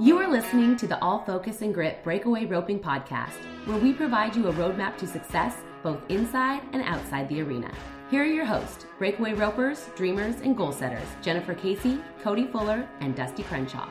[0.00, 4.36] You are listening to the All Focus and Grit Breakaway Roping Podcast, where we provide
[4.36, 7.72] you a roadmap to success both inside and outside the arena.
[8.10, 13.14] Here are your hosts, breakaway ropers, dreamers, and goal setters Jennifer Casey, Cody Fuller, and
[13.14, 13.88] Dusty Crenshaw.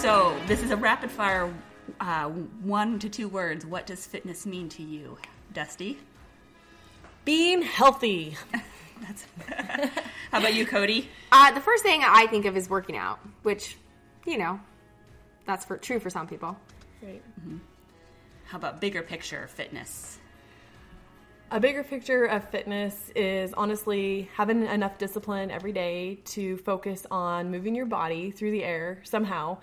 [0.00, 1.52] So, this is a rapid fire
[2.00, 3.64] uh, one to two words.
[3.66, 5.18] What does fitness mean to you,
[5.52, 5.98] Dusty?
[7.24, 8.36] Being healthy.
[9.00, 9.26] That's.
[10.30, 11.08] How about you, Cody?
[11.32, 13.76] Uh, the first thing I think of is working out, which,
[14.26, 14.60] you know,
[15.46, 16.56] that's for true for some people.
[17.02, 17.22] Right.
[18.44, 20.18] How about bigger picture fitness?
[21.50, 27.50] A bigger picture of fitness is honestly having enough discipline every day to focus on
[27.50, 29.58] moving your body through the air somehow.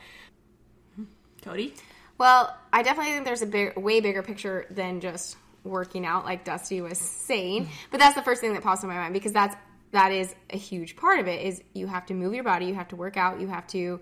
[1.43, 1.75] Cody?
[2.17, 6.45] Well, I definitely think there's a big, way bigger picture than just working out, like
[6.45, 7.69] Dusty was saying.
[7.91, 9.55] But that's the first thing that pops in my mind because that's
[9.91, 11.45] that is a huge part of it.
[11.45, 13.99] Is you have to move your body, you have to work out, you have to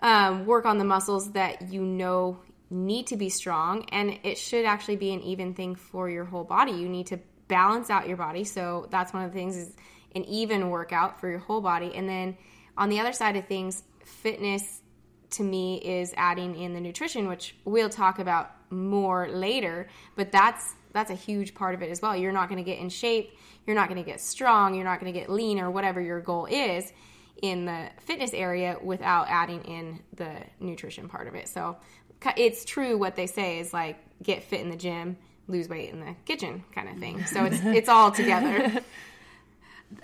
[0.00, 4.64] um, work on the muscles that you know need to be strong, and it should
[4.64, 6.72] actually be an even thing for your whole body.
[6.72, 9.74] You need to balance out your body, so that's one of the things is
[10.14, 11.92] an even workout for your whole body.
[11.94, 12.36] And then
[12.76, 14.77] on the other side of things, fitness
[15.30, 19.88] to me is adding in the nutrition, which we'll talk about more later.
[20.16, 22.16] But that's that's a huge part of it as well.
[22.16, 23.36] You're not going to get in shape.
[23.66, 24.74] You're not going to get strong.
[24.74, 26.92] You're not going to get lean or whatever your goal is
[27.42, 31.48] in the fitness area without adding in the nutrition part of it.
[31.48, 31.76] So
[32.36, 36.00] it's true what they say is like get fit in the gym, lose weight in
[36.00, 37.24] the kitchen kind of thing.
[37.26, 38.82] So it's it's all together.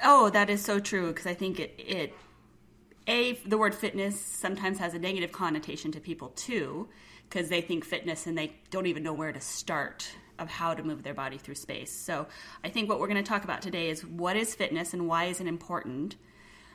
[0.03, 2.15] Oh, that is so true because I think it, it
[3.07, 6.89] a the word fitness sometimes has a negative connotation to people too
[7.29, 10.83] because they think fitness and they don't even know where to start of how to
[10.83, 11.93] move their body through space.
[11.93, 12.27] So
[12.63, 15.25] I think what we're going to talk about today is what is fitness and why
[15.27, 16.17] is it important.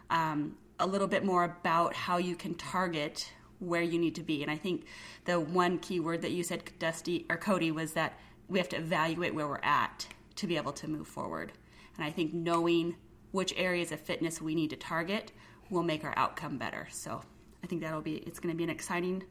[0.09, 4.41] Um, a little bit more about how you can target where you need to be.
[4.41, 4.85] And I think
[5.25, 8.77] the one key word that you said, Dusty or Cody, was that we have to
[8.77, 10.07] evaluate where we're at
[10.37, 11.51] to be able to move forward.
[11.97, 12.95] And I think knowing
[13.31, 15.33] which areas of fitness we need to target
[15.69, 16.87] will make our outcome better.
[16.91, 17.21] So
[17.63, 19.23] I think that'll be it's going to be an exciting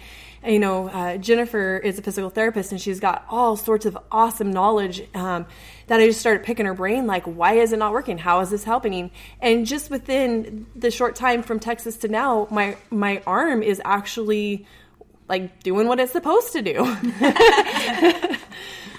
[0.46, 4.52] you know, uh, Jennifer is a physical therapist, and she's got all sorts of awesome
[4.52, 5.46] knowledge um,
[5.86, 7.06] that I just started picking her brain.
[7.06, 8.18] Like, why is it not working?
[8.18, 9.10] How is this happening?
[9.40, 14.66] And just within the short time from Texas to now, my my arm is actually
[15.28, 16.74] like doing what it's supposed to do.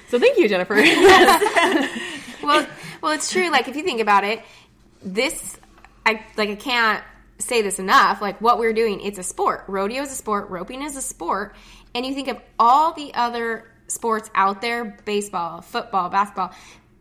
[0.10, 0.76] so thank you, Jennifer.
[2.44, 2.68] well,
[3.02, 3.50] well, it's true.
[3.50, 4.42] Like if you think about it,
[5.04, 5.58] this,
[6.06, 7.04] I like I can't
[7.38, 8.22] say this enough.
[8.22, 9.66] Like what we're doing, it's a sport.
[9.68, 10.50] Rodeo is a sport.
[10.50, 11.56] Roping is a sport.
[11.94, 16.54] And you think of all the other sports out there: baseball, football, basketball.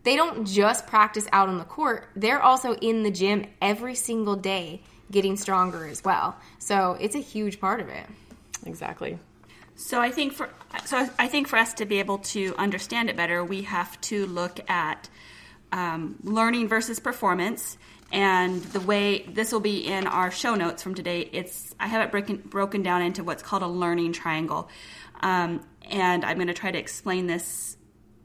[0.02, 2.10] They don't just practice out on the court.
[2.14, 6.36] They're also in the gym every single day, getting stronger as well.
[6.58, 8.04] So it's a huge part of it.
[8.64, 9.18] Exactly.
[9.76, 10.50] So I think for
[10.84, 14.26] so I think for us to be able to understand it better, we have to
[14.26, 15.08] look at
[15.72, 17.76] um, learning versus performance
[18.14, 22.00] And the way this will be in our show notes from today, it's I have
[22.06, 24.68] it broken broken down into what's called a learning triangle,
[25.20, 27.76] um, and I'm going to try to explain this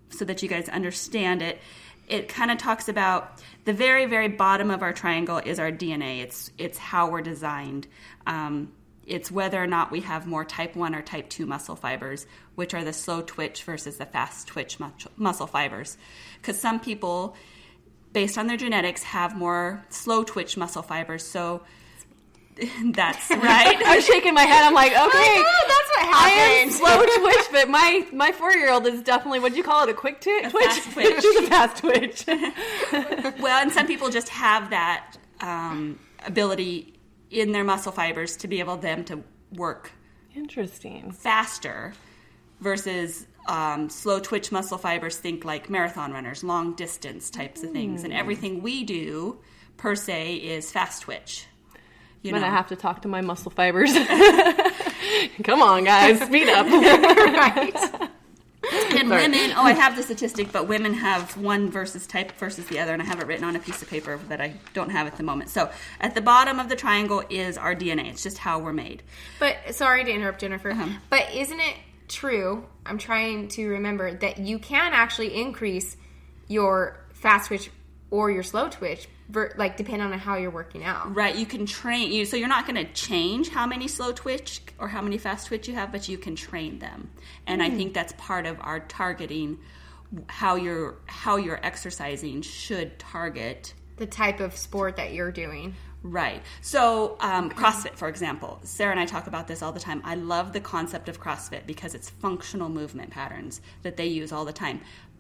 [0.10, 1.60] so that you guys understand it.
[2.08, 6.22] It kind of talks about the very very bottom of our triangle is our DNA.
[6.22, 7.88] It's it's how we're designed.
[8.28, 8.72] Um,
[9.10, 12.26] it's whether or not we have more type 1 or type 2 muscle fibers,
[12.56, 14.78] which are the slow twitch versus the fast twitch
[15.18, 15.98] muscle fibers.
[16.42, 17.36] Because some people,
[18.14, 21.26] based on their genetics, have more slow twitch muscle fibers.
[21.26, 21.62] So
[22.92, 23.82] that's right.
[23.86, 24.64] I was shaking my head.
[24.66, 26.16] I'm like, okay, Oh, that's what happened.
[26.16, 26.30] I
[26.62, 29.84] am slow twitch, but my my four year old is definitely what do you call
[29.84, 29.90] it?
[29.90, 30.66] A quick twi- twitch.
[30.66, 31.22] fast twitch.
[31.22, 32.26] She's a fast twitch.
[33.40, 36.99] well, and some people just have that um, ability
[37.30, 39.24] in their muscle fibers to be able them to
[39.54, 39.92] work
[40.36, 41.12] Interesting.
[41.12, 41.94] faster
[42.60, 48.04] versus um, slow twitch muscle fibers think like marathon runners long distance types of things
[48.04, 49.40] and everything we do
[49.78, 51.46] per se is fast twitch
[52.22, 53.94] you I'm know gonna have to talk to my muscle fibers.
[55.44, 56.66] Come on, guys, speed up.
[56.68, 57.74] right.
[59.00, 62.80] and women oh i have the statistic but women have one versus type versus the
[62.80, 65.08] other and i have it written on a piece of paper that i don't have
[65.08, 68.38] at the moment so at the bottom of the triangle is our dna it's just
[68.38, 69.04] how we're made
[69.40, 70.72] But sorry to interrupt, Jennifer.
[70.72, 70.88] Uh-huh.
[71.10, 71.76] But isn't it
[72.08, 72.66] true?
[72.86, 75.96] I'm trying to remember that you can actually increase
[76.48, 77.70] your fast twitch
[78.12, 81.16] or your slow twitch, ver- like depending on how you're working out.
[81.16, 84.62] Right, you can train you so you're not going to change how many slow twitch
[84.78, 87.10] or how many fast twitch you have, but you can train them.
[87.48, 89.60] And I think that's part of our targeting
[90.28, 95.76] how you're how you're exercising should target The type of sport that you're doing.
[96.02, 96.42] Right.
[96.62, 100.02] So, um, CrossFit, for example, Sarah and I talk about this all the time.
[100.06, 104.46] I love the concept of CrossFit because it's functional movement patterns that they use all
[104.46, 104.80] the time.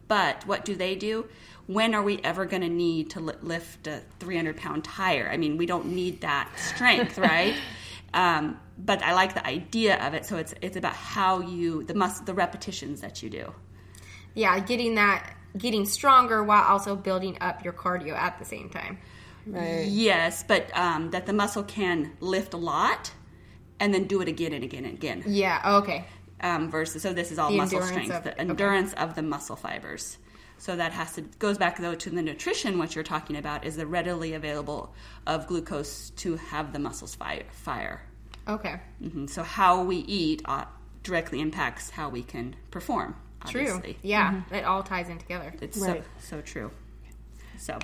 [0.09, 1.27] But what do they do?
[1.67, 5.29] When are we ever going to need to lift a 300 pound tire?
[5.31, 7.56] I mean, we don't need that strength, right?
[8.13, 10.25] Um, but I like the idea of it.
[10.25, 13.53] So it's it's about how you the mus- the repetitions that you do.
[14.33, 18.97] Yeah, getting that, getting stronger while also building up your cardio at the same time.
[19.45, 19.85] Right.
[19.88, 23.11] Yes, but um, that the muscle can lift a lot
[23.79, 25.23] and then do it again and again and again.
[25.27, 25.77] Yeah.
[25.81, 26.06] Okay.
[26.41, 28.39] Um, versus so this is all The muscle strength, of- the okay.
[28.41, 30.18] endurance of the muscle fibers.
[30.57, 32.77] So that has to goes back though to the nutrition.
[32.80, 34.94] What you're talking about is the readily available
[35.25, 37.44] of glucose to have the muscles fire.
[37.51, 38.01] fire.
[38.47, 38.80] Okay.
[39.01, 40.65] hmm So how we eat uh,
[41.03, 43.15] directly impacts how we can perform.
[43.47, 43.62] True.
[43.62, 43.97] Obviously.
[44.01, 44.42] Yeah.
[44.51, 45.53] It all ties in together.
[45.62, 46.03] It's Right.
[46.19, 46.71] so so true.
[47.57, 47.80] So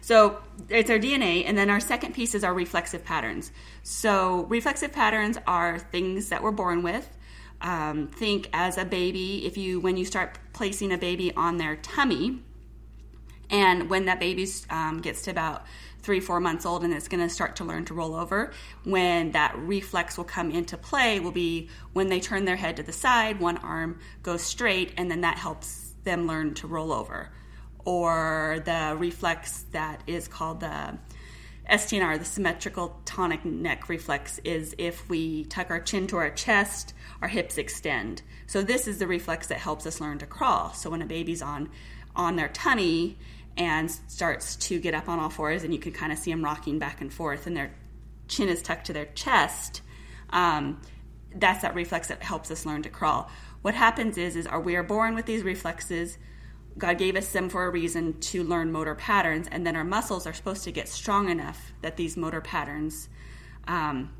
[0.00, 0.38] so
[0.68, 3.50] it's our DNA and then our second piece is our reflexive patterns.
[3.82, 7.08] So reflexive patterns are things that we're born with.
[7.62, 11.76] Um, think as a baby, if you when you start placing a baby on their
[11.76, 12.40] tummy,
[13.50, 15.64] and when that baby um, gets to about
[16.02, 18.52] three, four months old and it's going to start to learn to roll over,
[18.84, 22.82] when that reflex will come into play will be when they turn their head to
[22.82, 27.30] the side, one arm goes straight, and then that helps them learn to roll over.
[27.84, 30.98] Or the reflex that is called the
[31.70, 36.92] STNR, the symmetrical tonic neck reflex, is if we tuck our chin to our chest,
[37.20, 38.22] our hips extend.
[38.46, 40.72] So this is the reflex that helps us learn to crawl.
[40.72, 41.70] So when a baby's on
[42.14, 43.16] on their tummy
[43.56, 46.44] and starts to get up on all fours, and you can kind of see them
[46.44, 47.72] rocking back and forth, and their
[48.28, 49.82] chin is tucked to their chest.
[50.30, 50.80] Um,
[51.34, 53.30] that's that reflex that helps us learn to crawl.
[53.62, 56.18] What happens is, is are we are born with these reflexes.
[56.78, 60.26] God gave us them for a reason to learn motor patterns, and then our muscles
[60.26, 63.08] are supposed to get strong enough that these motor patterns,
[63.68, 64.12] um,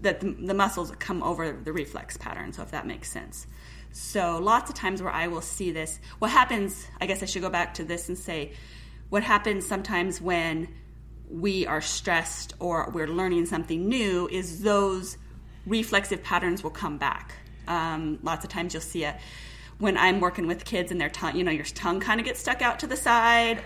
[0.00, 2.52] that the, the muscles come over the reflex pattern.
[2.52, 3.46] So if that makes sense.
[3.92, 6.86] So lots of times where I will see this, what happens?
[7.00, 8.52] I guess I should go back to this and say,
[9.08, 10.68] what happens sometimes when
[11.28, 15.16] we are stressed or we're learning something new is those
[15.66, 17.34] reflexive patterns will come back.
[17.66, 19.16] Um, lots of times you'll see it
[19.78, 22.40] when I'm working with kids and their tongue, you know, your tongue kind of gets
[22.40, 23.62] stuck out to the side.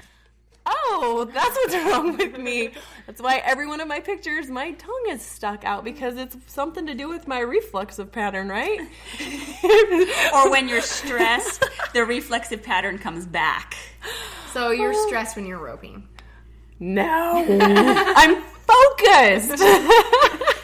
[0.67, 2.71] Oh, that's what's wrong with me.
[3.07, 6.87] That's why every one of my pictures, my tongue is stuck out because it's something
[6.87, 8.81] to do with my reflexive pattern, right?
[10.35, 13.77] Or when you're stressed, the reflexive pattern comes back.
[14.53, 15.07] So you're oh.
[15.07, 16.09] stressed when you're roping.
[16.79, 17.45] no,
[18.17, 19.61] I'm focused.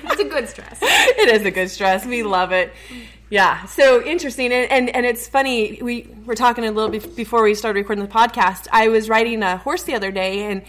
[0.09, 0.79] It's a good stress.
[0.83, 2.07] it is a good stress.
[2.07, 2.73] We love it.
[3.28, 5.80] Yeah, so interesting, and, and and it's funny.
[5.83, 8.68] We were talking a little before we started recording the podcast.
[8.71, 10.62] I was riding a horse the other day, and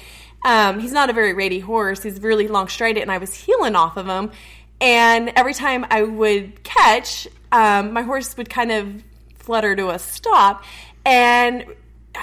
[0.44, 2.02] um, he's not a very ready horse.
[2.02, 4.32] He's really long strided, and I was heeling off of him.
[4.82, 9.04] And every time I would catch, um, my horse would kind of
[9.36, 10.64] flutter to a stop,
[11.06, 11.64] and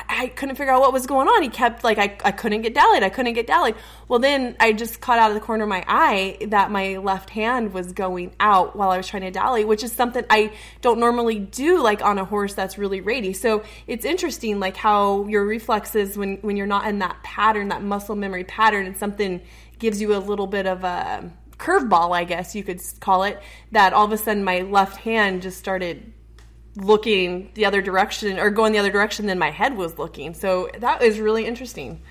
[0.08, 1.42] I, couldn't figure out what was going on.
[1.42, 3.02] He kept like I, I couldn't get dallied.
[3.02, 3.76] I couldn't get dallied.
[4.08, 7.30] Well, then I just caught out of the corner of my eye that my left
[7.30, 10.98] hand was going out while I was trying to dally, which is something I don't
[10.98, 13.32] normally do like on a horse that's really ready.
[13.32, 17.82] So it's interesting like how your reflexes when when you're not in that pattern, that
[17.82, 19.40] muscle memory pattern, and something
[19.78, 23.40] gives you a little bit of a curveball, I guess you could call it.
[23.72, 26.12] That all of a sudden my left hand just started
[26.76, 30.34] looking the other direction or going the other direction than my head was looking.
[30.34, 32.02] So that was really interesting.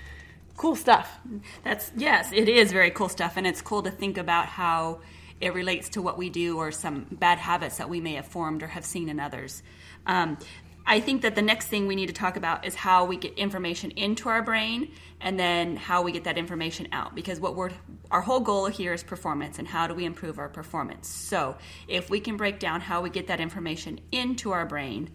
[0.56, 1.20] Cool stuff.
[1.64, 5.00] That's yes, it is very cool stuff, and it's cool to think about how
[5.42, 8.64] it relates to what we do or some bad habits that we may have formed
[8.64, 9.64] or have seen in others.
[10.06, 10.38] Um,
[10.86, 13.38] I think that the next thing we need to talk about is how we get
[13.38, 17.72] information into our brain and then how we get that information out because what we're
[18.12, 21.08] our whole goal here is performance and how do we improve our performance.
[21.08, 21.56] So,
[21.88, 25.10] if we can break down how we get that information into our brain,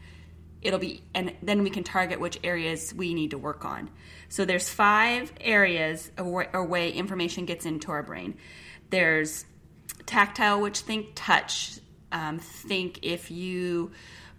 [0.62, 3.90] it'll be and then we can target which areas we need to work on.
[4.28, 8.36] So there's five areas or way information gets into our brain.
[8.90, 9.44] There's
[10.06, 11.78] tactile, which think touch.
[12.10, 13.92] Um, think if you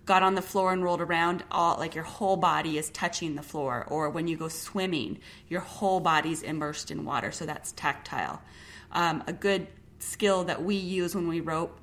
[0.10, 3.44] got on the floor and rolled around all like your whole body is touching the
[3.44, 3.86] floor.
[3.88, 7.32] Or when you go swimming your whole body's immersed in water.
[7.32, 8.42] So that's tactile.
[8.92, 9.68] Um, a good
[10.00, 11.78] skill that we use when we rope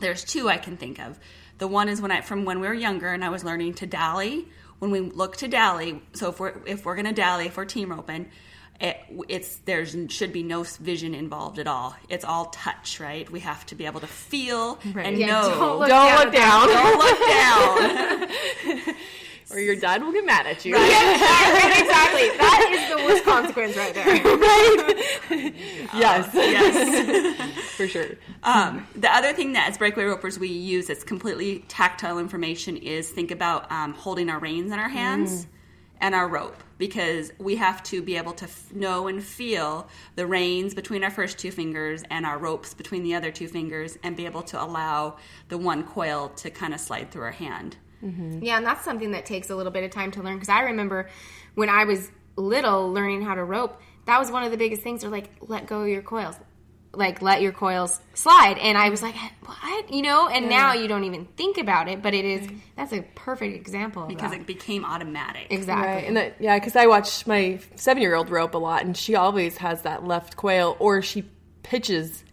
[0.00, 1.20] there's two i can think of.
[1.58, 3.86] The one is when i from when we were younger and i was learning to
[3.86, 7.66] dally when we look to dally so if we're if we're to dally if we're
[7.66, 8.30] team roping
[8.80, 8.98] it,
[9.28, 11.94] it's there's should be no vision involved at all.
[12.08, 13.30] It's all touch, right?
[13.30, 15.06] We have to be able to feel right.
[15.06, 15.50] and yeah, know.
[15.50, 16.66] Don't look don't down.
[16.66, 16.68] Look down.
[16.68, 18.94] don't look down.
[19.52, 20.74] or your dad will get mad at you.
[20.74, 20.90] Right?
[20.90, 22.28] yeah, exactly.
[22.38, 24.06] That is the worst consequence right there.
[25.30, 25.54] right?
[25.94, 26.30] yes.
[26.34, 27.52] yes.
[27.76, 28.08] For sure.
[28.42, 33.08] Um, the other thing that as breakaway ropers we use that's completely tactile information is
[33.10, 35.44] think about um, holding our reins in our hands.
[35.44, 35.48] Mm
[36.02, 40.26] and our rope because we have to be able to f- know and feel the
[40.26, 44.16] reins between our first two fingers and our ropes between the other two fingers and
[44.16, 45.16] be able to allow
[45.48, 47.76] the one coil to kind of slide through our hand.
[48.02, 48.42] Mm-hmm.
[48.42, 50.62] Yeah, and that's something that takes a little bit of time to learn because I
[50.62, 51.08] remember
[51.54, 55.02] when I was little learning how to rope, that was one of the biggest things.
[55.02, 56.36] They're like, let go of your coils,
[56.94, 58.58] like let your coils slide.
[58.58, 59.92] And i was like what?
[59.92, 60.28] You know?
[60.28, 60.50] And yeah.
[60.50, 64.32] now you don't even think about it but it is that's a perfect example because
[64.32, 65.46] it became automatic.
[65.50, 65.86] Exactly.
[65.86, 66.06] Right.
[66.06, 69.14] and that, yeah because i watch my seven year old rope a lot and she
[69.14, 71.24] always has that left coil or she
[71.62, 72.24] pitches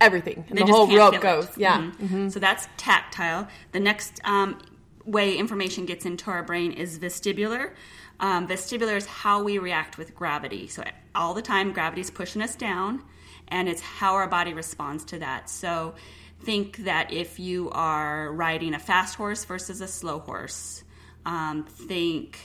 [0.00, 1.58] everything and they the whole rope goes it.
[1.58, 1.78] yeah.
[1.78, 2.04] Mm-hmm.
[2.04, 2.28] Mm-hmm.
[2.28, 3.48] so that's tactile.
[3.72, 4.58] The next um,
[5.04, 7.72] way information gets into our brain is vestibular.
[8.20, 10.66] Um, vestibular is how we react with gravity.
[10.68, 10.82] So
[11.14, 13.02] all the time gravity is pushing us down
[13.50, 15.50] and it's how our body responds to that.
[15.50, 15.94] So
[16.40, 20.84] think that if you are riding a fast horse versus a slow horse,
[21.26, 22.38] um, think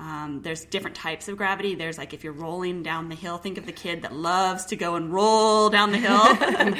[0.00, 1.74] um, there's different types of gravity.
[1.74, 4.76] There's like if you're rolling down the hill, think of the kid that loves to
[4.76, 6.74] go and roll down the hill.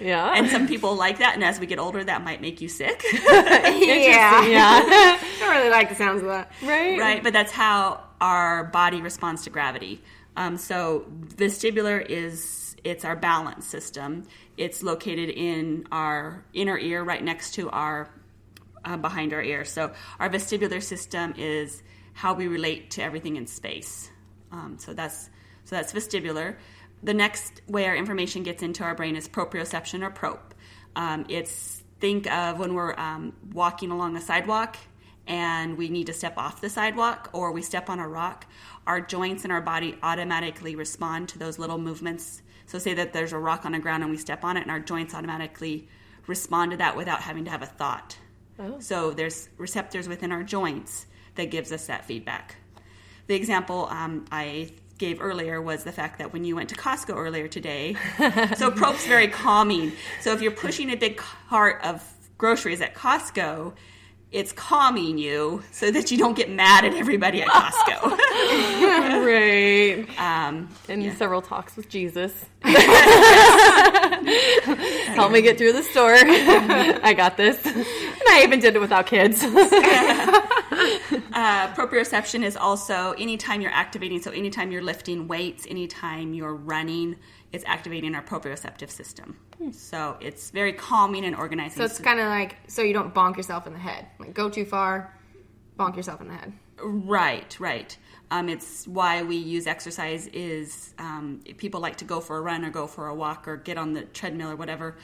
[0.00, 0.32] yeah.
[0.34, 1.34] And some people like that.
[1.34, 3.04] And as we get older, that might make you sick.
[3.12, 4.46] yeah.
[4.52, 5.18] Yeah.
[5.38, 6.50] Don't really like the sounds of that.
[6.62, 6.98] Right.
[6.98, 7.22] Right.
[7.22, 10.02] But that's how our body responds to gravity.
[10.36, 14.24] Um, so vestibular is it's our balance system.
[14.56, 18.08] It's located in our inner ear, right next to our
[18.84, 19.64] uh, behind our ear.
[19.64, 21.82] So our vestibular system is
[22.14, 24.10] how we relate to everything in space.
[24.50, 25.30] Um, so that's
[25.64, 26.56] so that's vestibular.
[27.02, 30.54] The next way our information gets into our brain is proprioception or prop.
[30.94, 34.76] Um, it's think of when we're um, walking along a sidewalk
[35.26, 38.46] and we need to step off the sidewalk or we step on a rock.
[38.86, 43.34] Our joints in our body automatically respond to those little movements so, say that there's
[43.34, 45.86] a rock on the ground and we step on it, and our joints automatically
[46.26, 48.16] respond to that without having to have a thought.
[48.58, 48.80] Oh.
[48.80, 52.56] So, there's receptors within our joints that gives us that feedback.
[53.26, 57.14] The example um, I gave earlier was the fact that when you went to Costco
[57.14, 57.94] earlier today,
[58.56, 59.92] so Prop's very calming.
[60.22, 62.02] So, if you're pushing a big cart of
[62.38, 63.74] groceries at Costco,
[64.32, 68.02] it's calming you so that you don't get mad at everybody at Costco.
[69.26, 70.06] right.
[70.18, 71.14] Um, and yeah.
[71.14, 72.32] several talks with Jesus.
[75.14, 76.14] Help me get through the store.
[76.16, 77.64] I got this.
[77.66, 77.84] And
[78.28, 79.44] I even did it without kids.
[81.32, 87.16] uh, proprioception is also anytime you're activating, so anytime you're lifting weights, anytime you're running,
[87.52, 89.38] it's activating our proprioceptive system.
[89.58, 89.70] Hmm.
[89.70, 91.78] So it's very calming and organizing.
[91.78, 94.06] So it's kind of like so you don't bonk yourself in the head.
[94.18, 95.18] Like go too far,
[95.78, 96.52] bonk yourself in the head.
[96.82, 97.96] Right, right.
[98.30, 100.26] Um, it's why we use exercise.
[100.28, 103.56] Is um, people like to go for a run or go for a walk or
[103.56, 104.96] get on the treadmill or whatever.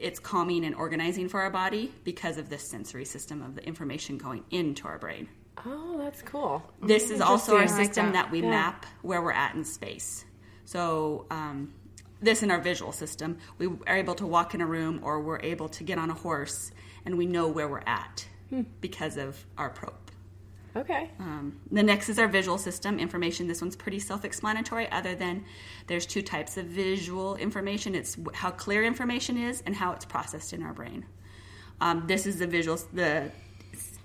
[0.00, 4.16] It's calming and organizing for our body because of this sensory system of the information
[4.16, 5.28] going into our brain.
[5.66, 6.62] Oh, that's cool.
[6.82, 7.62] This is also our.
[7.62, 8.12] I like system that.
[8.14, 8.30] that.
[8.30, 8.48] we Yeah.
[8.50, 10.24] map where we're at in space.
[10.64, 11.74] So, um,
[12.22, 15.40] this in our visual system, we are able to walk in a room or we're
[15.40, 16.70] able to get on a horse
[17.04, 18.62] and we know where we're at Hmm.
[18.80, 19.94] because of our probe.
[20.76, 21.10] Okay.
[21.18, 23.48] Um, the next is our visual system information.
[23.48, 24.90] This one's pretty self-explanatory.
[24.90, 25.44] Other than
[25.88, 27.94] there's two types of visual information.
[27.94, 31.06] It's how clear information is and how it's processed in our brain.
[31.80, 33.32] Um, this is the visual, the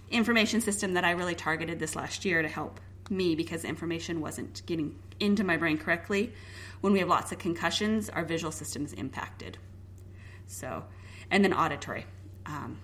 [0.10, 2.80] information system that I really targeted this last year to help
[3.10, 6.34] me because information wasn't getting into my brain correctly.
[6.82, 9.58] When we have lots of concussions, our visual system is impacted.
[10.48, 10.84] So,
[11.30, 12.06] and then auditory.
[12.46, 12.80] Um,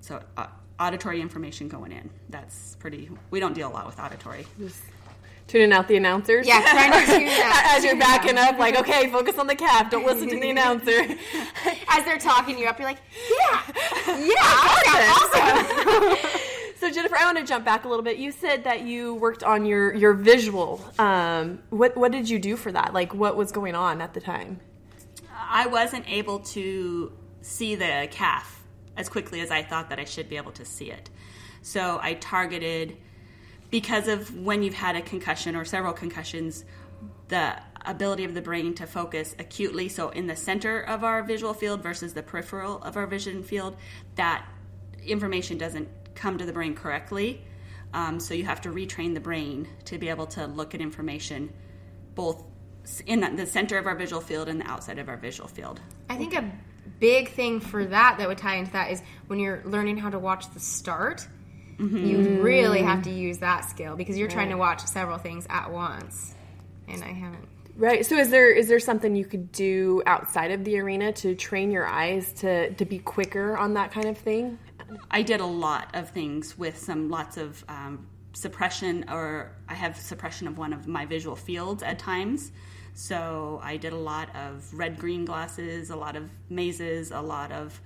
[0.00, 0.46] so uh,
[0.78, 2.10] auditory information going in.
[2.28, 3.10] That's pretty.
[3.30, 4.46] We don't deal a lot with auditory.
[4.58, 4.82] Just
[5.46, 6.46] Tuning out the announcers.
[6.46, 7.74] Yeah, trying to tune that.
[7.76, 9.90] As you're backing up, like, okay, focus on the calf.
[9.90, 11.00] Don't listen to the announcer.
[11.88, 13.00] As they're talking you up, you're like,
[13.30, 13.62] yeah,
[14.24, 16.30] yeah, awesome.
[16.78, 18.16] So Jennifer, I want to jump back a little bit.
[18.16, 20.82] You said that you worked on your your visual.
[20.98, 22.94] Um, what what did you do for that?
[22.94, 24.60] Like, what was going on at the time?
[25.30, 27.12] I wasn't able to
[27.42, 28.63] see the calf
[28.96, 31.10] as quickly as I thought that I should be able to see it.
[31.62, 32.96] So I targeted
[33.70, 36.64] because of when you've had a concussion or several concussions,
[37.28, 41.54] the ability of the brain to focus acutely, so in the center of our visual
[41.54, 43.76] field versus the peripheral of our vision field,
[44.14, 44.46] that
[45.04, 47.44] information doesn't come to the brain correctly.
[47.92, 51.52] Um, so you have to retrain the brain to be able to look at information
[52.14, 52.44] both
[53.06, 55.80] in the center of our visual field and the outside of our visual field.
[56.10, 56.50] I think a
[57.00, 60.18] big thing for that that would tie into that is when you're learning how to
[60.18, 61.26] watch the start,
[61.78, 65.72] you really have to use that skill because you're trying to watch several things at
[65.72, 66.34] once.
[66.88, 67.48] And I haven't.
[67.76, 68.06] Right.
[68.06, 71.72] So is there is there something you could do outside of the arena to train
[71.72, 74.58] your eyes to to be quicker on that kind of thing?
[75.10, 79.96] I did a lot of things with some lots of um, suppression, or I have
[79.96, 82.52] suppression of one of my visual fields at times.
[82.94, 87.50] So I did a lot of red green glasses, a lot of mazes, a lot
[87.52, 87.80] of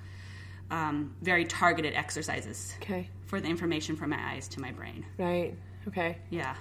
[0.70, 3.08] um, very targeted exercises Okay.
[3.26, 5.06] for the information from my eyes to my brain.
[5.18, 5.54] Right.
[5.88, 6.18] Okay.
[6.30, 6.54] Yeah.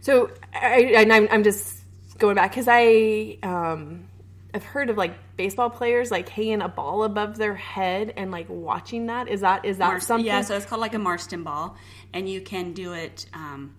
[0.00, 1.78] So I, I I'm, I'm just
[2.18, 4.08] going back because I um
[4.54, 8.46] I've heard of like baseball players like hanging a ball above their head and like
[8.48, 9.28] watching that.
[9.28, 10.24] Is that is that Mars- something?
[10.26, 11.76] Yeah, so it's called like a Marsden ball,
[12.14, 13.26] and you can do it.
[13.34, 13.74] Um,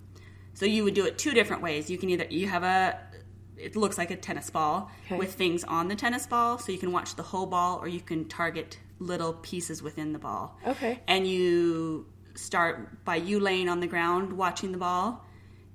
[0.54, 1.90] so you would do it two different ways.
[1.90, 3.00] You can either you have a
[3.58, 5.18] it looks like a tennis ball Okay.
[5.18, 8.02] with things on the tennis ball, so you can watch the whole ball, or you
[8.02, 10.58] can target little pieces within the ball.
[10.66, 11.00] Okay.
[11.08, 15.24] And you start by you laying on the ground watching the ball,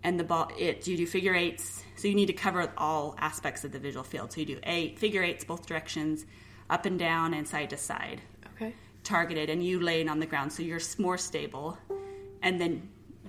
[0.03, 1.83] and the ball it you do figure eights.
[1.97, 4.33] So you need to cover all aspects of the visual field.
[4.33, 6.25] So you do eight figure eights both directions,
[6.71, 8.21] up and down and side to side
[8.55, 8.75] Okay.
[9.05, 11.77] targeted and you laying on the ground so you're more stable
[12.43, 12.88] and then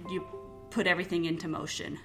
[0.09, 0.23] you
[0.69, 1.97] put everything into motion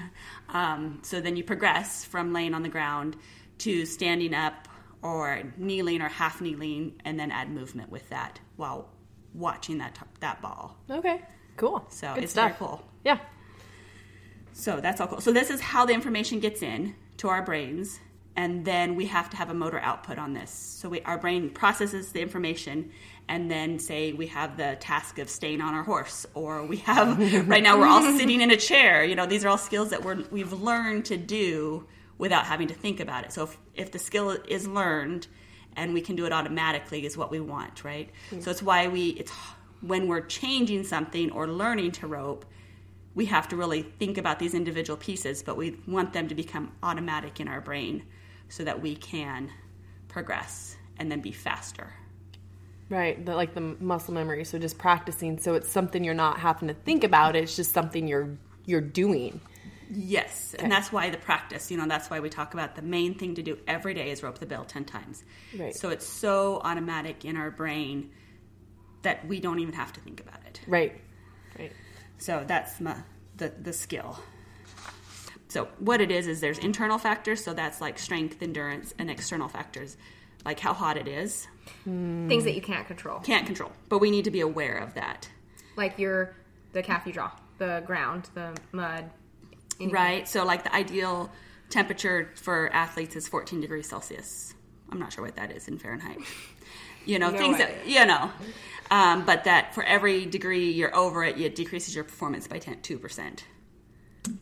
[0.50, 3.16] um, so then you progress from laying on the ground
[3.58, 4.68] to standing up
[5.02, 8.88] or kneeling or half kneeling and then add movement with that while
[9.34, 11.20] watching that that ball Okay.
[11.56, 11.84] Cool.
[11.88, 12.58] so Good it's stuff.
[12.58, 13.18] very cool Yeah.
[14.52, 15.20] so that's all cool.
[15.20, 17.98] So this is how the information gets in to our brains,
[18.36, 20.50] and then we have to have a motor output on this.
[20.50, 22.92] So we, our brain processes the information,
[23.28, 27.18] and then say we have the task of staying on our horse, or we have
[27.48, 29.04] right now we're all sitting in a chair.
[29.04, 31.86] You know, these are all skills that we're we've learned to do
[32.16, 33.32] without having to think about it.
[33.32, 35.28] So if, if the skill is learned
[35.76, 38.10] and we can do it automatically is what we want, right?
[38.40, 39.32] So it's why we it's
[39.80, 42.44] when we're changing something or learning to rope,
[43.14, 46.72] we have to really think about these individual pieces, but we want them to become
[46.82, 48.04] automatic in our brain
[48.48, 49.50] so that we can
[50.08, 51.92] progress and then be faster.
[52.90, 53.24] Right.
[53.24, 54.44] The, like the muscle memory.
[54.44, 55.38] So just practicing.
[55.38, 57.36] So it's something you're not having to think about.
[57.36, 59.40] It's just something you're you're doing.
[59.90, 63.14] Yes, and that's why the practice, you know, that's why we talk about the main
[63.14, 65.24] thing to do every day is rope the bill 10 times.
[65.56, 65.74] Right.
[65.74, 68.10] So it's so automatic in our brain
[69.02, 70.60] that we don't even have to think about it.
[70.66, 71.00] Right.
[71.58, 71.72] Right.
[72.18, 72.96] So that's my,
[73.36, 74.18] the the skill.
[75.48, 79.48] So what it is is there's internal factors, so that's like strength, endurance, and external
[79.48, 79.96] factors,
[80.44, 81.48] like how hot it is,
[81.84, 83.20] Things that you can't control.
[83.20, 85.28] can't control, but we need to be aware of that.
[85.76, 86.34] Like your,
[86.72, 89.10] the calf you draw, the ground, the mud.
[89.78, 89.94] anything.
[89.94, 90.28] Right?
[90.28, 91.30] So like the ideal
[91.70, 94.54] temperature for athletes is 14 degrees Celsius.
[94.90, 96.18] I'm not sure what that is in Fahrenheit.
[97.06, 97.66] You know, No things idea.
[97.66, 98.30] that you know.
[98.90, 102.76] Um, but that for every degree you're over it, it decreases your performance by 10,
[102.76, 103.40] 2%.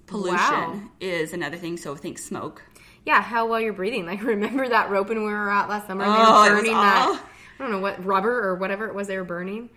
[0.06, 0.80] Pollution Wow.
[1.00, 2.62] is another thing, so think smoke.
[3.06, 4.04] Yeah, how well you're breathing.
[4.04, 6.04] Like, remember that roping we were at last summer?
[6.04, 7.22] and Oh, it they were burning all- that,
[7.58, 9.70] I don't know what, rubber or whatever it was they were burning?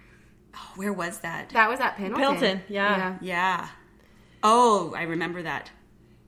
[0.55, 1.49] oh, where was that?
[1.51, 2.25] That was at Pendleton.
[2.25, 3.17] Pendleton, yeah.
[3.21, 3.67] Yeah.
[4.43, 5.69] Oh, I remember that.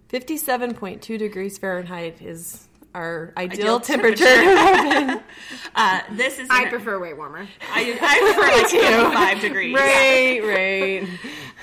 [0.10, 4.26] 57.2 degrees Fahrenheit is our ideal, Ideal temperature.
[5.74, 6.50] Uh, this is.
[6.52, 7.48] I prefer way warmer.
[7.74, 9.74] I, I prefer like 55 degrees.
[9.74, 11.08] right, right.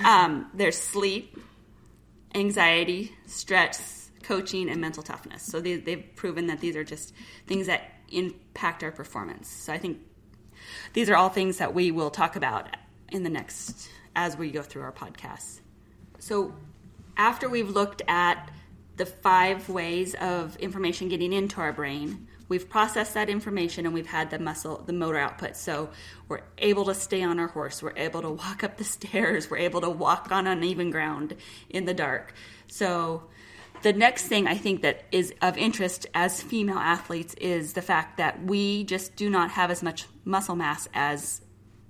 [0.03, 1.37] Um, there's sleep,
[2.35, 3.98] anxiety, stress,
[4.29, 5.43] coaching, and mental toughness.
[5.43, 7.15] So they, they've proven that these are just
[7.47, 9.49] things that impact our performance.
[9.49, 10.01] So I think
[10.93, 12.77] these are all things that we will talk about
[13.11, 15.61] in the next as we go through our podcasts.
[16.19, 16.53] So
[17.17, 18.51] after we've looked at
[18.99, 24.07] the five ways of information getting into our brain, we've processed that information and we've
[24.07, 25.57] had the muscle, the motor output.
[25.57, 25.89] So
[26.29, 29.57] we're able to stay on our horse, we're able to walk up the stairs, we're
[29.59, 31.35] able to walk on uneven ground
[31.71, 32.35] in the dark.
[32.67, 33.23] So
[33.83, 38.19] the next thing I think that is of interest as female athletes is the fact
[38.19, 41.41] that we just do not have as much muscle mass as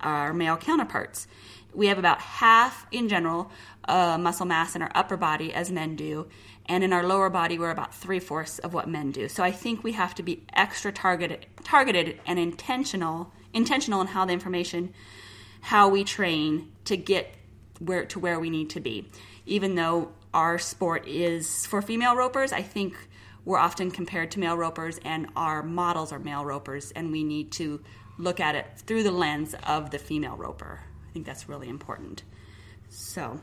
[0.00, 1.26] our male counterparts.
[1.74, 3.50] We have about half in general
[3.86, 6.28] uh, muscle mass in our upper body as men do,
[6.66, 9.28] and in our lower body we're about three fourths of what men do.
[9.28, 14.24] So I think we have to be extra targeted, targeted and intentional, intentional in how
[14.24, 14.92] the information,
[15.60, 17.34] how we train to get
[17.78, 19.08] where to where we need to be.
[19.46, 22.94] Even though our sport is for female ropers, I think
[23.44, 27.52] we're often compared to male ropers, and our models are male ropers, and we need
[27.52, 27.80] to
[28.18, 30.80] look at it through the lens of the female roper.
[31.08, 32.22] I think that's really important.
[32.90, 33.40] So,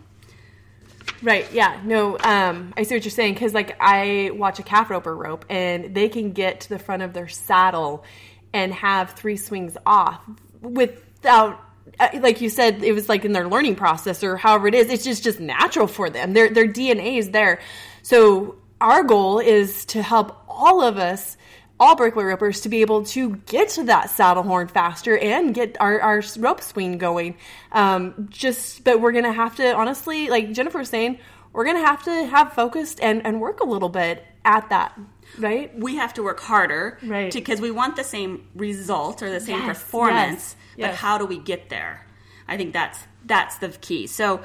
[1.22, 1.52] Right.
[1.52, 1.80] Yeah.
[1.84, 2.18] No.
[2.20, 5.96] Um, I see what you're saying because, like, I watch a calf roper rope, and
[5.96, 8.04] they can get to the front of their saddle
[8.54, 10.22] and have three swings off
[10.62, 11.60] without,
[12.00, 14.90] like you said, it was like in their learning process or however it is.
[14.90, 16.34] It's just just natural for them.
[16.34, 17.60] Their their DNA is there.
[18.02, 21.38] So our goal is to help all of us.
[21.78, 25.76] All breakaway ropers to be able to get to that saddle horn faster and get
[25.82, 27.36] our, our rope swing going.
[27.74, 31.20] Um, just, but we're gonna have to honestly, like Jennifer was saying,
[31.52, 34.98] we're gonna have to have focused and, and work a little bit at that,
[35.40, 35.78] right?
[35.78, 37.34] we have to work harder Right.
[37.34, 40.96] because we want the same result or the same Yes, performance yes, but yes.
[40.98, 42.06] how do we get there
[42.48, 44.42] i think that's that's the key so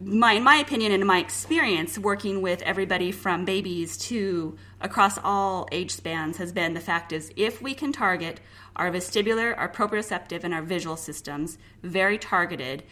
[0.00, 5.16] my in my opinion and in my experience working with everybody from babies to across
[5.22, 8.40] all age spans has been the fact is if we can target
[8.74, 12.82] our vestibular our proprioceptive and our visual systems very targeted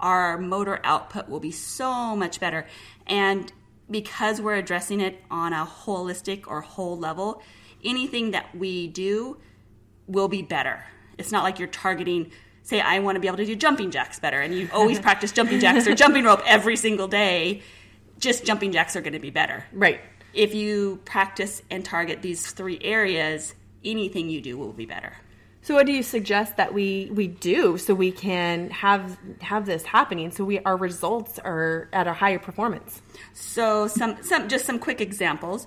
[0.00, 2.66] our motor output will be so much better
[3.06, 3.52] and
[3.90, 7.42] because we're addressing it on a holistic or whole level,
[7.84, 9.38] anything that we do
[10.06, 10.84] will be better.
[11.16, 12.30] It's not like you're targeting,
[12.62, 15.32] say, I want to be able to do jumping jacks better, and you always practice
[15.32, 17.62] jumping jacks or jumping rope every single day.
[18.18, 19.64] Just jumping jacks are going to be better.
[19.72, 20.00] Right.
[20.34, 25.14] If you practice and target these three areas, anything you do will be better.
[25.62, 29.82] So what do you suggest that we we do so we can have have this
[29.82, 33.02] happening so we our results are at a higher performance?
[33.34, 35.66] So some some just some quick examples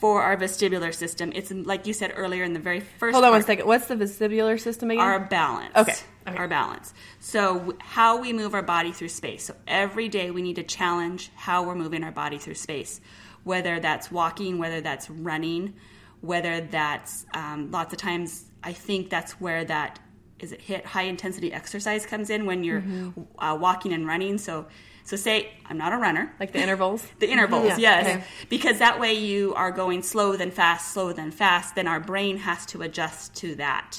[0.00, 1.32] for our vestibular system.
[1.34, 3.14] It's like you said earlier in the very first.
[3.14, 3.46] Hold on one part.
[3.46, 3.66] second.
[3.66, 5.02] What's the vestibular system again?
[5.02, 5.74] our balance.
[5.76, 5.94] Okay,
[6.26, 6.36] okay.
[6.36, 6.92] Our balance.
[7.20, 9.44] So, how we move our body through space.
[9.44, 13.00] So, every day we need to challenge how we're moving our body through space,
[13.44, 15.74] whether that's walking, whether that's running,
[16.20, 19.98] whether that's um, lots of times, I think that's where that
[20.38, 23.22] is it hit high intensity exercise comes in when you're Mm-hmm.
[23.44, 24.36] uh, walking and running.
[24.38, 24.66] So,
[25.04, 25.36] so say
[25.68, 26.24] I'm not a runner.
[26.40, 27.00] like the intervals.
[27.24, 28.06] The intervals, Yeah, yes.
[28.06, 28.24] okay.
[28.50, 32.36] Because that way you are going slow then fast, slow then fast, then our brain
[32.38, 33.90] has to adjust to that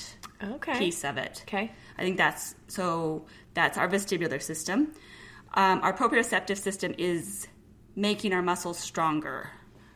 [0.43, 0.77] Okay.
[0.77, 1.35] piece of it.
[1.47, 1.71] Okay.
[1.97, 3.25] I think that's so
[3.55, 4.79] that's our vestibular system.
[5.55, 7.47] Um, our proprioceptive system is
[7.95, 9.49] making our muscles stronger.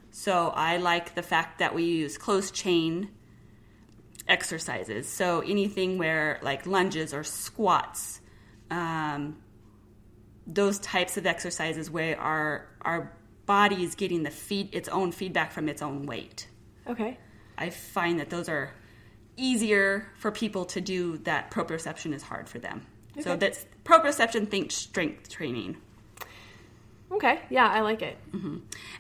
[0.09, 3.09] So I like the fact that we use closed chain
[4.31, 5.07] exercises.
[5.07, 8.21] So anything where like lunges or squats,
[8.71, 9.37] um,
[10.47, 13.11] those types of exercises where our our
[13.45, 16.47] body is getting the feed its own feedback from its own weight.
[16.87, 17.17] Okay.
[17.57, 18.71] I find that those are
[19.37, 22.85] easier for people to do that proprioception is hard for them.
[23.19, 23.39] So Okay.
[23.39, 25.77] that's proprioception think strength training.
[27.11, 27.41] Okay.
[27.49, 28.17] Yeah, I like it.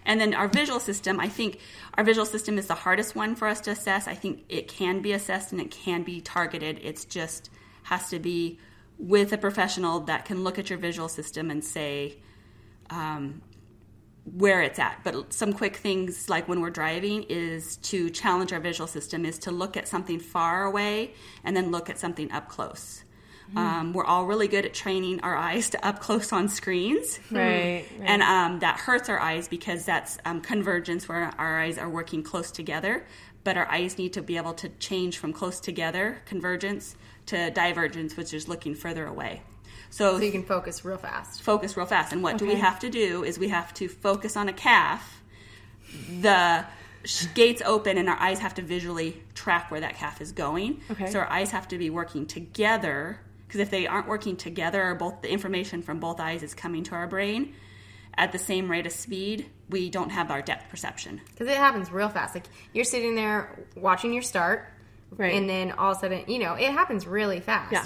[0.05, 1.59] And then our visual system, I think
[1.93, 4.07] our visual system is the hardest one for us to assess.
[4.07, 6.79] I think it can be assessed and it can be targeted.
[6.83, 7.49] It's just
[7.83, 8.59] has to be
[8.97, 12.17] with a professional that can look at your visual system and say
[12.89, 13.41] um,
[14.25, 14.99] where it's at.
[15.03, 19.39] But some quick things like when we're driving is to challenge our visual system is
[19.39, 23.03] to look at something far away and then look at something up close.
[23.55, 27.19] Um, we're all really good at training our eyes to up close on screens.
[27.29, 27.41] Right.
[27.41, 27.85] right.
[28.01, 32.23] And um, that hurts our eyes because that's um, convergence where our eyes are working
[32.23, 33.05] close together.
[33.43, 36.95] But our eyes need to be able to change from close together, convergence,
[37.27, 39.41] to divergence, which is looking further away.
[39.89, 41.41] So, So you can focus real fast.
[41.41, 42.13] focus real fast.
[42.13, 45.21] And what do we have to do is we have to focus on a calf.
[46.21, 46.65] The
[47.33, 50.81] gates open and our eyes have to visually track where that calf is going.
[50.91, 51.09] Okay.
[51.09, 53.19] So our eyes have to be working together
[53.51, 56.83] because if they aren't working together, or both the information from both eyes is coming
[56.83, 57.53] to our brain
[58.17, 61.19] at the same rate of speed, we don't have our depth perception.
[61.31, 62.33] Because it happens real fast.
[62.33, 64.69] Like you're sitting there watching your start,
[65.17, 65.33] Right.
[65.33, 67.73] and then all of a sudden, you know, it happens really fast.
[67.73, 67.85] Yeah.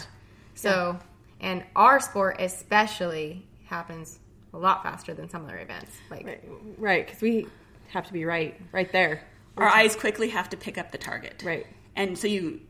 [0.54, 1.00] So,
[1.42, 4.20] and our sport especially happens
[4.54, 5.98] a lot faster than some other events.
[6.12, 6.44] Like, Right,
[6.78, 7.48] right, because we
[7.88, 9.24] have to be right, right there.
[9.58, 11.42] Our eyes quickly have to pick up the target.
[11.44, 11.66] Right.
[11.96, 12.62] And so you,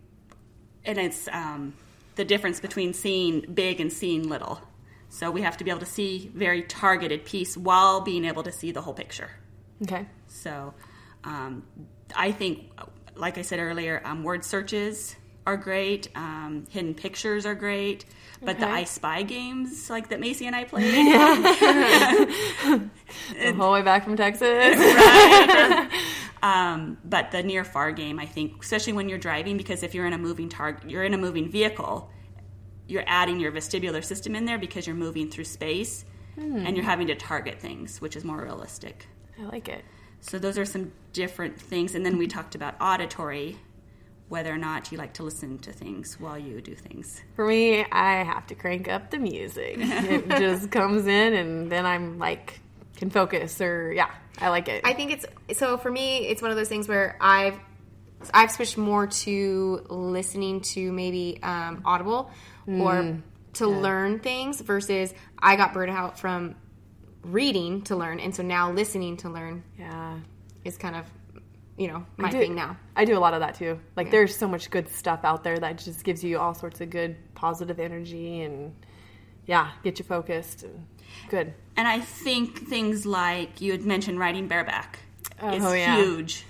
[0.85, 1.73] and it's um,
[2.15, 4.61] the difference between seeing big and seeing little.
[5.09, 8.51] So we have to be able to see very targeted piece while being able to
[8.51, 9.29] see the whole picture.
[9.83, 10.05] Okay.
[10.27, 10.73] So
[11.23, 11.63] um,
[12.15, 12.71] I think,
[13.15, 16.09] like I said earlier, um, word searches are great.
[16.15, 18.05] Um, hidden pictures are great.
[18.41, 20.93] But the I Spy games, like that Macy and I played,
[23.33, 24.75] The whole way back from Texas.
[26.45, 30.05] Um, but the near far game, I think, especially when you're driving, because if you're
[30.05, 32.11] in a moving target, you're in a moving vehicle,
[32.87, 36.05] you're adding your vestibular system in there because you're moving through space,
[36.37, 39.07] and you're having to target things, which is more realistic.
[39.39, 39.83] I like it.
[40.19, 43.57] So those are some different things, and then we talked about auditory,
[44.29, 47.23] whether or not you like to listen to things while you do things.
[47.35, 49.77] For me, I have to crank up the music.
[49.79, 52.59] it just comes in, and then I'm like,
[52.95, 54.81] can focus, or yeah, I like it.
[54.85, 56.27] I think it's so for me.
[56.27, 57.59] It's one of those things where I've
[58.33, 62.31] I've switched more to listening to maybe um, Audible
[62.67, 63.19] or
[63.53, 66.55] to learn things versus I got burned out from
[67.23, 70.19] reading to learn, and so now listening to learn yeah.
[70.63, 71.05] is kind of
[71.77, 72.77] you know my do- thing now.
[72.95, 73.79] I do a lot of that too.
[73.95, 76.89] Like there's so much good stuff out there that just gives you all sorts of
[76.89, 78.73] good positive energy and
[79.45, 80.85] yeah, get you focused and
[81.29, 81.53] good.
[81.77, 84.99] And I think things like you had mentioned riding bareback
[85.51, 85.97] is Oh, yeah.
[85.97, 86.45] huge.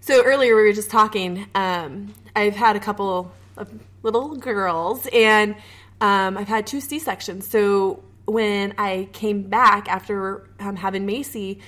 [0.00, 1.46] So earlier we were just talking.
[1.54, 3.70] Um, I've had a couple of
[4.02, 5.54] little girls, and
[6.00, 7.46] um, I've had two C sections.
[7.46, 11.60] So when I came back after um, having Macy,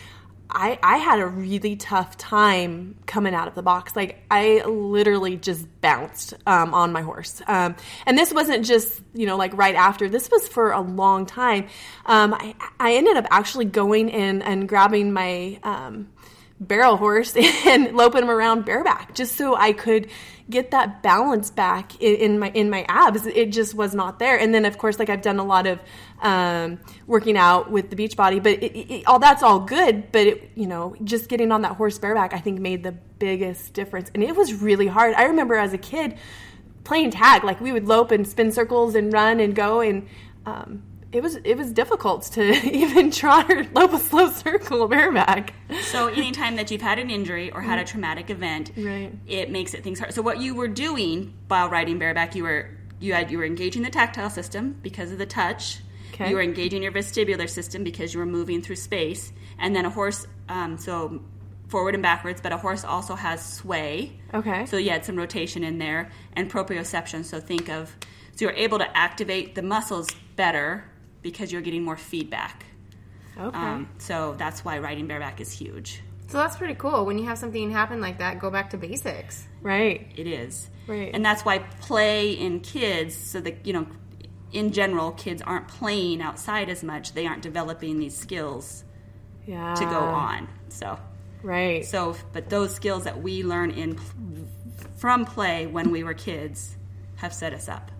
[0.54, 3.96] I, I had a really tough time coming out of the box.
[3.96, 7.74] Like I literally just bounced um, on my horse, um,
[8.06, 10.08] and this wasn't just you know like right after.
[10.08, 11.68] This was for a long time.
[12.06, 16.08] Um, I, I ended up actually going in and grabbing my um,
[16.68, 20.09] barrel horse and loping him around bareback just so I could
[20.48, 23.27] get that balance back in, in my in my abs.
[23.27, 24.38] It just was not there.
[24.38, 25.81] And then of course, like I've done a lot of
[26.20, 30.12] um, working out with the Beachbody, but it, it, all that's all good.
[30.12, 33.72] But it, you know, just getting on that horse bareback, I think made the biggest
[33.75, 34.11] difference.
[34.14, 35.14] And it was really hard.
[35.14, 36.16] I remember as a kid
[36.85, 40.09] playing tag, like we would lope and spin circles and run and go and.
[40.44, 42.42] Um, it was it was difficult to
[42.75, 45.55] even trot or lope a slow circle bareback.
[45.85, 49.12] So anytime that you've had an injury or had a traumatic event, Right.
[49.27, 50.14] it makes it things hard.
[50.14, 52.70] So what you were doing while riding bareback, you were
[53.01, 55.81] you had you were engaging the tactile system because of the touch.
[56.14, 56.29] Okay.
[56.29, 59.90] You were engaging your vestibular system because you were moving through space, and then a
[59.90, 60.27] horse.
[60.48, 61.22] Um, so
[61.68, 64.20] forward and backwards, but a horse also has sway.
[64.35, 64.66] Okay.
[64.66, 67.25] So you had some rotation in there and proprioception.
[67.25, 67.96] So think of
[68.37, 70.85] so you're able to activate the muscles better
[71.22, 72.64] because you're getting more feedback.
[73.38, 73.56] Okay.
[73.56, 76.02] Um, so that's why riding bareback is huge.
[76.28, 77.04] So that's pretty cool.
[77.06, 79.46] When you have something happen like that, go back to basics.
[79.62, 80.11] right.
[80.16, 80.68] It is.
[80.87, 81.11] Right.
[81.14, 83.87] And that's why play in kids, so that, you know,
[84.52, 87.12] in general, kids aren't playing outside as much.
[87.12, 88.85] They aren't developing these skills
[89.46, 89.74] Yeah.
[89.74, 90.48] to go on.
[90.70, 90.98] So,
[91.42, 91.85] Right.
[91.85, 93.98] so, but those skills that we learn in
[94.96, 96.76] from play when we were kids
[97.16, 97.90] have set us up.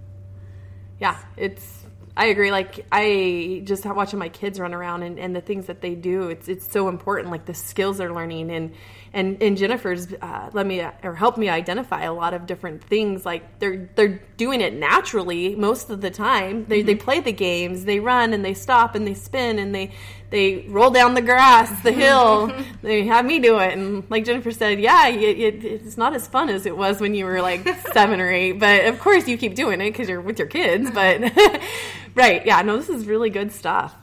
[0.99, 1.82] yeah, it's.
[2.17, 2.51] I agree.
[2.51, 6.29] Like I just watching my kids run around and, and the things that they do.
[6.29, 7.31] It's it's so important.
[7.31, 8.75] Like the skills they're learning and
[9.15, 13.27] and and Jennifer's uh, let me or help me identify a lot of different things.
[13.27, 16.65] Like they're they're doing it naturally most of the time.
[16.67, 17.85] They they play the games.
[17.85, 19.93] They run and they stop and they spin and they
[20.31, 22.51] they roll down the grass, the hill.
[22.81, 23.75] they have me do it.
[23.75, 27.15] And like Jennifer said, yeah, it, it, it's not as fun as it was when
[27.15, 28.53] you were like seven or eight.
[28.53, 30.91] But of course, you keep doing it because you're with your kids.
[30.91, 31.21] But
[32.15, 33.95] right, yeah, no, this is really good stuff.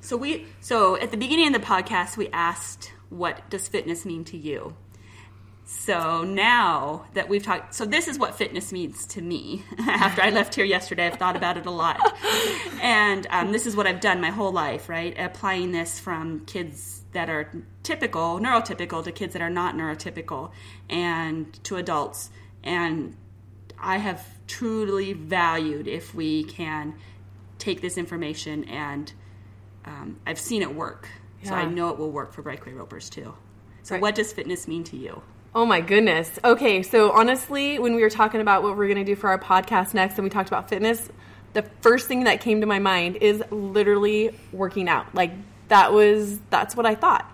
[0.00, 4.24] So we so at the beginning of the podcast we asked what does fitness mean
[4.24, 4.74] to you?
[5.68, 9.64] So now that we've talked so this is what fitness means to me.
[9.80, 12.00] After I left here yesterday, I've thought about it a lot.
[12.82, 15.18] And um, this is what I've done my whole life, right?
[15.18, 17.50] Applying this from kids that are
[17.82, 20.52] typical, neurotypical to kids that are not neurotypical
[20.88, 22.30] and to adults.
[22.62, 23.16] And
[23.78, 26.94] I have truly valued if we can
[27.58, 29.12] take this information and
[29.84, 31.08] um, I've seen it work.
[31.42, 33.34] So I know it will work for breakaway ropers too.
[33.82, 34.02] So Right.
[34.02, 35.22] what does fitness mean to you?
[35.54, 36.38] Oh my goodness.
[36.44, 39.38] Okay, so honestly, when we were talking about what we're going to do for our
[39.38, 41.08] podcast next and we talked about fitness,
[41.54, 45.14] the first thing that came to my mind is literally working out.
[45.14, 45.32] Like
[45.68, 47.30] that was that's what I thought.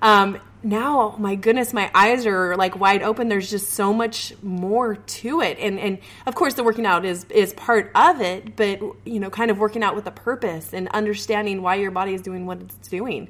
[0.00, 3.28] Um, now, my goodness, my eyes are like wide open.
[3.28, 7.24] There's just so much more to it, and and of course, the working out is
[7.30, 8.56] is part of it.
[8.56, 12.14] But you know, kind of working out with a purpose and understanding why your body
[12.14, 13.28] is doing what it's doing.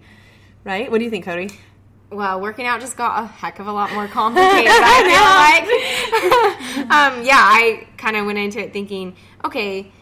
[0.64, 0.90] Right?
[0.90, 1.50] What do you think, Cody?
[2.10, 4.72] Well, working out just got a heck of a lot more complicated.
[4.72, 5.60] I
[6.72, 6.90] feel like.
[6.90, 9.92] um, yeah, I kind of went into it thinking, okay,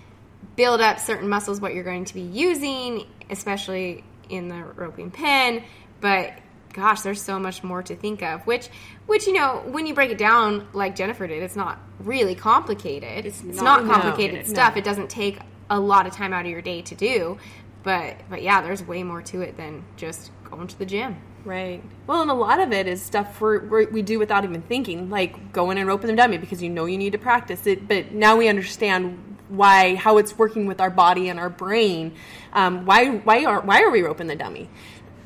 [0.54, 5.64] build up certain muscles, what you're going to be using, especially in the roping pin.
[6.00, 6.34] But
[6.74, 8.46] gosh, there's so much more to think of.
[8.46, 8.68] Which,
[9.06, 13.24] which you know, when you break it down, like Jennifer did, it's not really complicated.
[13.24, 14.52] It's, not not, complicated no.
[14.52, 14.76] stuff.
[14.76, 15.38] It doesn't take
[15.70, 17.38] a lot of time out of your day to do.
[17.82, 21.16] But but yeah, there's way more to it than just going to the gym.
[21.44, 21.82] Right.
[22.06, 25.52] Well, and a lot of it is stuff we're, we do without even thinking, like
[25.52, 27.86] going and roping the dummy because you know you need to practice it.
[27.86, 32.14] But now we understand why, how it's working with our body and our brain.
[32.54, 34.70] Um, why, why are why are we roping the dummy?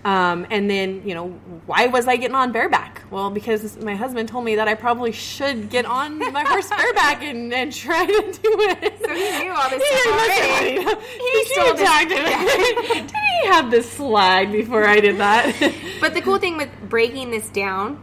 [0.05, 1.29] Um, and then you know
[1.67, 3.03] why was I getting on bareback?
[3.11, 7.23] Well, because my husband told me that I probably should get on my horse bareback
[7.23, 8.99] and, and try to do it.
[9.05, 10.99] So he knew all this He stuff already.
[11.19, 13.01] He, he to me.
[13.01, 15.55] Did he have this slide before I did that?
[16.01, 18.01] But the cool thing with breaking this down,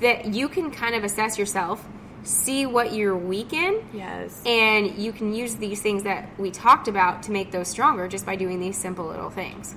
[0.00, 1.86] that you can kind of assess yourself,
[2.22, 4.42] see what you're weak in, yes.
[4.46, 8.26] and you can use these things that we talked about to make those stronger just
[8.26, 9.74] by doing these simple little things.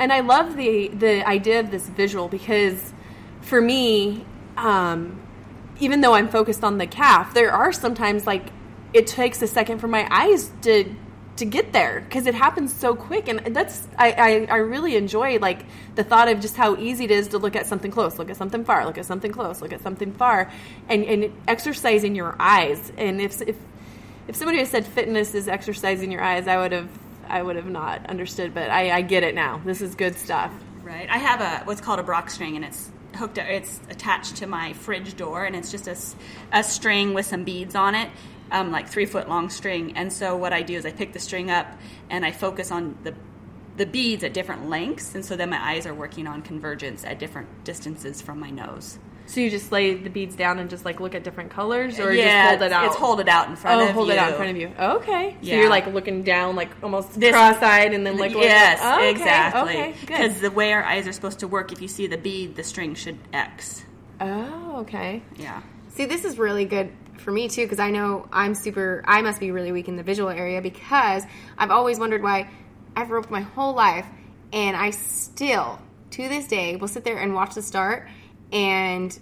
[0.00, 2.92] And I love the the idea of this visual because
[3.42, 4.24] for me,
[4.56, 5.20] um,
[5.78, 8.46] even though I'm focused on the calf, there are sometimes like
[8.92, 10.92] it takes a second for my eyes to
[11.36, 15.38] to get there because it happens so quick, and that's I, I I really enjoy
[15.38, 18.30] like the thought of just how easy it is to look at something close, look
[18.30, 20.50] at something far, look at something close, look at something far,
[20.88, 22.90] and and exercising your eyes.
[22.96, 23.56] And if if
[24.28, 26.88] if somebody had said fitness is exercising your eyes, I would have
[27.30, 29.60] I would have not understood, but I, I get it now.
[29.64, 30.52] This is good stuff.
[30.82, 31.08] Right.
[31.08, 33.38] I have a what's called a Brock string, and it's hooked.
[33.38, 35.96] It's attached to my fridge door, and it's just a,
[36.52, 38.10] a string with some beads on it,
[38.50, 39.96] um, like three foot long string.
[39.96, 41.66] And so what I do is I pick the string up
[42.08, 43.14] and I focus on the
[43.76, 47.18] the beads at different lengths, and so then my eyes are working on convergence at
[47.18, 48.98] different distances from my nose.
[49.30, 52.12] So you just lay the beads down and just like look at different colors, or
[52.12, 52.86] yeah, just hold it out.
[52.86, 54.14] It's hold it out in front oh, of hold you.
[54.14, 54.72] it out in front of you.
[54.76, 55.36] Okay.
[55.40, 58.96] So you're like looking down, like almost This- cross-eyed, and then like looking- yes, Oh,
[58.96, 59.94] okay, exactly.
[60.00, 60.42] Because good.
[60.42, 62.96] the way our eyes are supposed to work, if you see the bead, the string
[62.96, 63.84] should X.
[64.20, 65.22] Oh, okay.
[65.36, 65.62] Yeah.
[65.90, 69.04] See, this is really good for me too because I know I'm super.
[69.06, 71.22] I must be really weak in the visual area because
[71.56, 72.50] I've always wondered why
[72.96, 74.06] I've roped my whole life,
[74.52, 75.78] and I still,
[76.10, 78.08] to this day, will sit there and watch the start,
[78.52, 79.18] and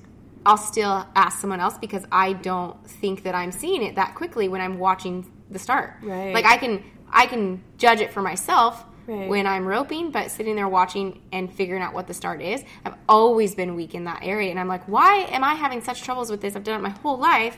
[0.47, 4.49] I'll still ask someone else because I don't think that I'm seeing it that quickly
[4.49, 5.95] when I'm watching the start.
[6.03, 6.33] Right.
[6.33, 8.85] Like I can, I can judge it for myself.
[9.07, 9.27] Right.
[9.27, 12.93] When I'm roping, but sitting there watching and figuring out what the start is, I've
[13.09, 14.51] always been weak in that area.
[14.51, 16.55] And I'm like, why am I having such troubles with this?
[16.55, 17.57] I've done it my whole life,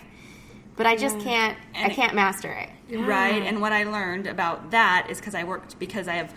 [0.77, 2.97] but I just can't, I And it- can't master it.
[2.97, 3.43] Right.
[3.43, 6.33] And what I learned about that is because I worked because I have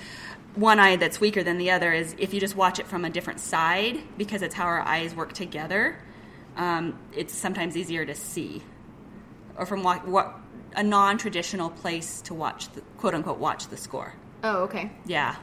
[0.55, 3.09] one eye that's weaker than the other is if you just watch it from a
[3.09, 5.97] different side because it's how our eyes work together,
[6.55, 8.63] um, it's sometimes easier to see.
[9.57, 10.35] Or from what, what
[10.75, 14.13] a non-traditional place to watch the quote unquote watch the score.
[14.43, 14.91] Oh, okay.
[15.05, 15.35] Yeah,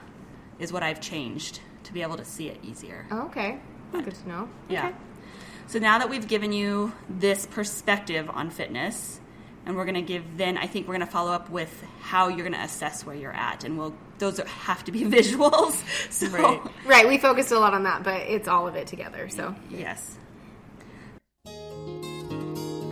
[0.59, 3.07] is what I've changed to be able to see it easier.
[3.11, 3.59] Oh, okay.
[3.91, 4.49] That's good to know.
[4.69, 4.87] Yeah.
[4.87, 4.95] Okay.
[5.67, 9.19] So now that we've given you this perspective on fitness,
[9.71, 12.27] and we're going to give then I think we're going to follow up with how
[12.27, 15.81] you're going to assess where you're at, and we'll those are, have to be visuals.
[16.11, 16.61] So Right.
[16.85, 17.07] Right.
[17.07, 19.29] We focused a lot on that, but it's all of it together.
[19.29, 19.55] So.
[19.69, 20.17] yes.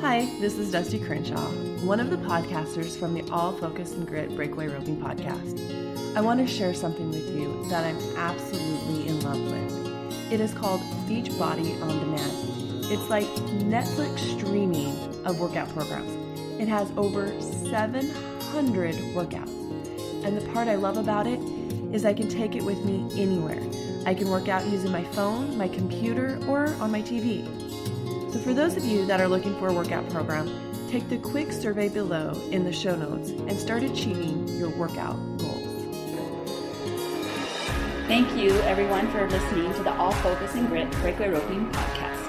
[0.01, 1.49] Hi, this is Dusty Crenshaw,
[1.83, 6.15] one of the podcasters from the All Focus and Grit Breakaway Roping podcast.
[6.15, 10.31] I want to share something with you that I'm absolutely in love with.
[10.31, 10.79] It is called
[11.09, 12.85] Beachbody on Demand.
[12.85, 13.25] It's like
[13.67, 14.95] Netflix streaming
[15.25, 16.28] of workout programs.
[16.59, 19.55] It has over 700 workouts.
[20.25, 21.39] And the part I love about it
[21.93, 23.61] is I can take it with me anywhere.
[24.05, 27.45] I can work out using my phone, my computer, or on my TV.
[28.33, 30.49] So, for those of you that are looking for a workout program,
[30.89, 35.69] take the quick survey below in the show notes and start achieving your workout goals.
[38.07, 42.19] Thank you everyone for listening to the All Focus and Grit Breakaway Roping podcast.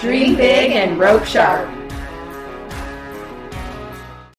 [0.00, 1.68] Dream big and rope sharp.